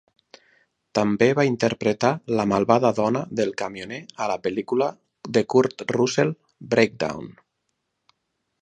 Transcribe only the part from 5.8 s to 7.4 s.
Russell "Breakdown".